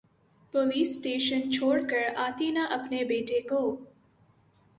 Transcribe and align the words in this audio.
police 0.53 0.89
station 0.89 1.51
چھوڑ 1.51 1.77
کر 1.89 2.07
آتی 2.25 2.49
نا 2.51 2.65
اپنے 2.71 3.03
بیٹے 3.09 3.39
کو 3.49 3.61